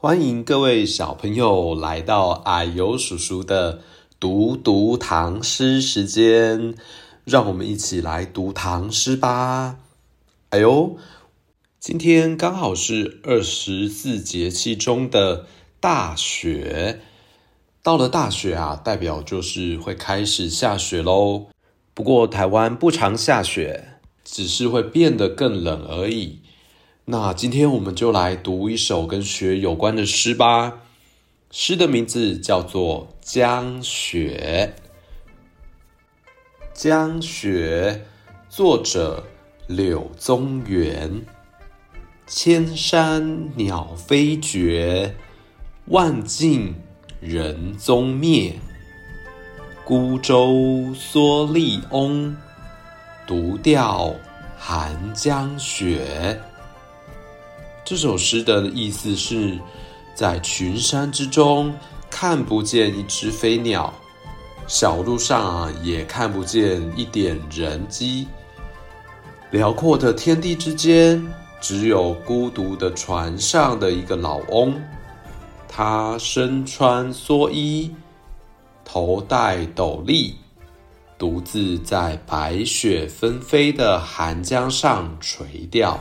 [0.00, 3.80] 欢迎各位小朋友来到矮油叔叔的
[4.20, 6.76] 读读唐诗时间，
[7.24, 9.80] 让我们一起来读唐诗吧。
[10.50, 10.96] 哎呦，
[11.80, 15.46] 今天刚好是二十四节气中的
[15.80, 17.00] 大雪，
[17.82, 21.46] 到了大雪啊，代表就是会开始下雪喽。
[21.92, 26.42] 不过台湾不常下雪，只是会变得更冷而已。
[27.10, 30.80] 那今天我们就来读一首跟雪有关的诗吧。
[31.50, 34.74] 诗的名字叫做《江雪》。
[36.74, 38.04] 江雪，
[38.50, 39.24] 作者
[39.66, 41.24] 柳宗元。
[42.26, 45.16] 千山鸟飞绝，
[45.86, 46.74] 万径
[47.22, 48.52] 人踪灭。
[49.82, 52.36] 孤舟蓑笠翁，
[53.26, 54.14] 独钓
[54.58, 56.38] 寒江雪。
[57.88, 59.58] 这首诗的意思是，
[60.14, 61.74] 在群山之中
[62.10, 63.90] 看不见一只飞鸟，
[64.66, 68.28] 小路上啊也看不见一点人迹。
[69.52, 71.26] 辽阔的天地之间，
[71.62, 74.78] 只有孤独的船上的一个老翁，
[75.66, 77.90] 他身穿蓑衣，
[78.84, 80.34] 头戴斗笠，
[81.16, 85.98] 独自在白雪纷飞的寒江上垂钓。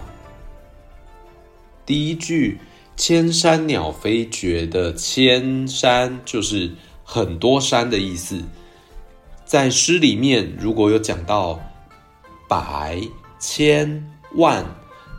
[1.87, 2.59] 第一句
[2.97, 6.69] “千山鸟飞绝”的“千山”就是
[7.05, 8.43] 很多山的意思。
[9.45, 11.57] 在诗里面，如果有讲到
[12.49, 13.01] 百、
[13.39, 14.65] 千、万，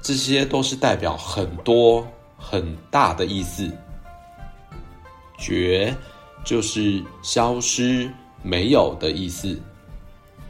[0.02, 3.72] 这些都是代表很多、很大的意思。
[5.38, 5.96] 绝
[6.44, 9.58] 就是消失、没有的意思。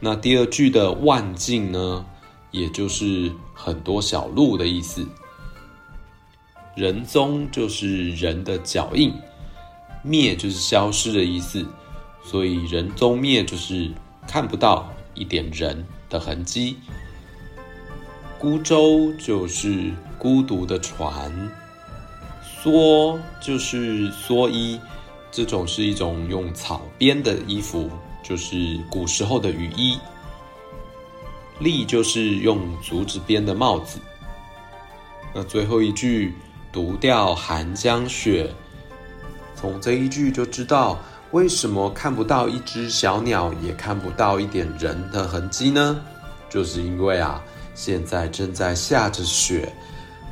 [0.01, 2.05] 那第二句的“万径”呢，
[2.51, 5.07] 也就是很多小路的意思。
[6.79, 9.13] 人踪就是人的脚印，
[10.01, 11.67] 灭就是消失的意思，
[12.23, 13.91] 所以人踪灭就是
[14.25, 16.77] 看不到一点人的痕迹。
[18.37, 21.51] 孤舟就是孤独的船，
[22.63, 24.79] 蓑就是蓑衣，
[25.29, 27.89] 这种是一种用草编的衣服，
[28.23, 29.97] 就是古时候的雨衣。
[31.59, 33.99] 笠就是用竹子编的帽子。
[35.33, 36.33] 那最后一句。
[36.71, 38.53] 独钓寒江雪，
[39.55, 40.99] 从这一句就知道
[41.31, 45.99] 为什么看不到一只小鸟，也看不到一点人的痕迹呢？
[46.49, 47.41] 就是因为啊，
[47.73, 49.71] 现在正在下着雪，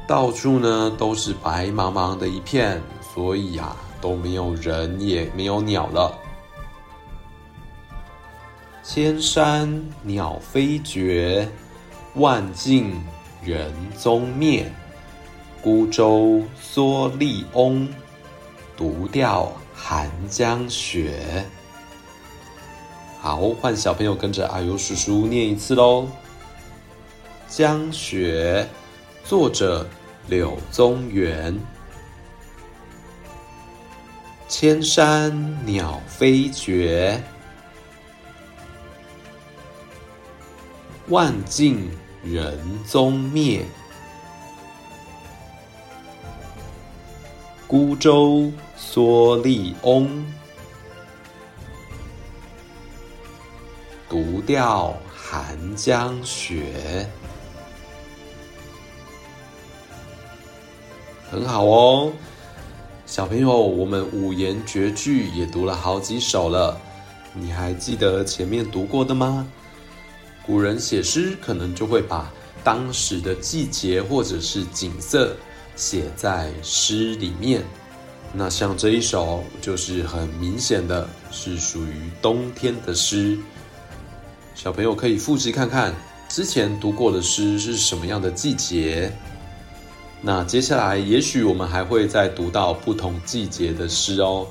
[0.07, 2.81] 到处呢都是白茫茫的一片，
[3.13, 6.15] 所以啊都没有人，也没有鸟了。
[8.83, 11.47] 千山鸟飞绝，
[12.15, 12.93] 万径
[13.43, 14.71] 人踪灭。
[15.67, 17.89] 孤舟蓑笠翁，
[18.77, 21.45] 独钓寒江雪。
[23.19, 26.07] 好，换小朋友跟着阿尤叔叔念一次喽。
[27.49, 28.65] 江雪，
[29.25, 29.85] 作者
[30.29, 31.59] 柳宗元。
[34.47, 37.21] 千山鸟飞绝，
[41.09, 41.91] 万径
[42.23, 43.65] 人踪灭。
[47.67, 50.25] 孤舟蓑笠翁，
[54.07, 57.05] 独钓寒江雪。
[61.29, 62.13] 很好哦，
[63.05, 66.79] 小朋友，我们五言绝句也读了好几首了，
[67.33, 69.45] 你还记得前面读过的吗？
[70.45, 72.31] 古人写诗可能就会把
[72.63, 75.35] 当时的季节或者是景色。
[75.77, 77.63] 写在诗里面，
[78.33, 83.39] 那像这一首就是很明显的是属于冬天的诗。
[84.53, 85.93] 小朋友可以复习看看
[86.27, 89.09] 之前读过的诗是什么样的季节。
[90.19, 94.47] 那接下来也许我们还会再读到不同季节的诗哦。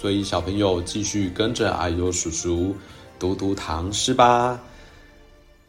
[0.00, 2.74] 所以小朋友继续跟着啊呦叔叔
[3.18, 4.58] 读读唐诗吧。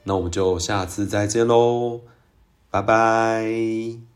[0.03, 1.99] 那我们就下次再见喽，
[2.71, 4.08] 拜拜。